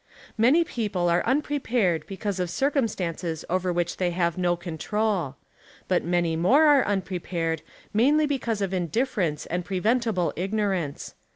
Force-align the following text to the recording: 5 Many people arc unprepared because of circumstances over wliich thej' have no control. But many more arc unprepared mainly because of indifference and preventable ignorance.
5 0.29 0.33
Many 0.39 0.63
people 0.63 1.09
arc 1.11 1.23
unprepared 1.27 2.07
because 2.07 2.39
of 2.39 2.49
circumstances 2.49 3.45
over 3.51 3.71
wliich 3.71 3.97
thej' 3.97 4.11
have 4.13 4.35
no 4.35 4.55
control. 4.55 5.35
But 5.87 6.03
many 6.03 6.35
more 6.35 6.65
arc 6.65 6.87
unprepared 6.87 7.61
mainly 7.93 8.25
because 8.25 8.61
of 8.63 8.73
indifference 8.73 9.45
and 9.45 9.63
preventable 9.63 10.33
ignorance. 10.35 11.13